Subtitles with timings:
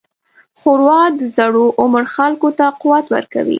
[0.59, 3.49] ښوروا د زوړ عمر خلکو ته قوت ورکوي.